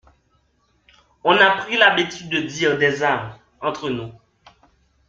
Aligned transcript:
On 1.23 1.37
a 1.37 1.57
pris 1.57 1.77
l’habitude 1.77 2.27
de 2.31 2.39
dire 2.39 2.79
des 2.79 3.03
âmes, 3.03 3.37
entre 3.61 3.91
nous. 3.91 4.11